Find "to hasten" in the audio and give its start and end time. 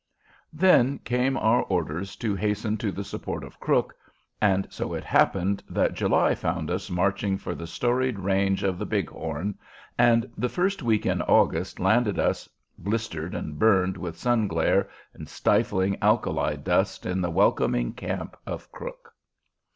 2.15-2.75